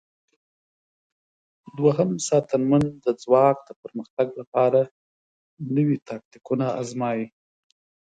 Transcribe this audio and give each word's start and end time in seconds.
دوهم 1.77 2.11
ساتنمن 2.27 2.83
د 3.05 3.07
ځواک 3.23 3.57
د 3.67 3.69
پرمختګ 3.81 4.27
لپاره 4.39 4.81
نوي 5.75 5.97
تاکتیکونه 6.09 6.65
آزمايي. 6.81 7.25